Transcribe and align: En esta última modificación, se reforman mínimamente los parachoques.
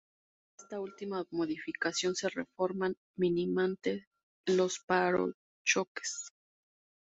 En 0.57 0.63
esta 0.63 0.79
última 0.79 1.27
modificación, 1.29 2.15
se 2.15 2.27
reforman 2.29 2.95
mínimamente 3.17 4.07
los 4.47 4.79
parachoques. 4.79 6.33